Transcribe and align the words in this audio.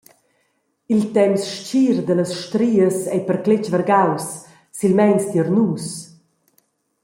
Il 0.95 1.01
temps 1.15 1.43
stgir 1.53 1.95
dallas 2.03 2.33
strias 2.43 2.97
ei 3.13 3.21
per 3.27 3.37
cletg 3.45 3.65
vargaus, 3.73 4.27
silmeins 4.77 5.23
tier 5.31 5.49
nus. 5.55 5.85